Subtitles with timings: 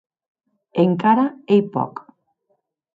[0.85, 1.27] Encara
[1.57, 1.93] ei pòc.